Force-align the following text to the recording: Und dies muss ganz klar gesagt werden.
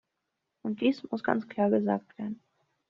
Und 0.63 0.81
dies 0.81 1.03
muss 1.11 1.23
ganz 1.23 1.47
klar 1.47 1.69
gesagt 1.69 2.17
werden. 2.17 2.41